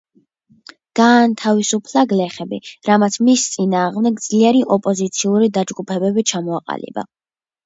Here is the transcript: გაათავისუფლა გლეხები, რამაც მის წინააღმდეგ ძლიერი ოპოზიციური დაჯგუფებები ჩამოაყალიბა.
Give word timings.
გაათავისუფლა 0.99 2.03
გლეხები, 2.13 2.59
რამაც 2.89 3.19
მის 3.27 3.43
წინააღმდეგ 3.57 4.19
ძლიერი 4.29 4.65
ოპოზიციური 4.77 5.53
დაჯგუფებები 5.61 6.27
ჩამოაყალიბა. 6.35 7.07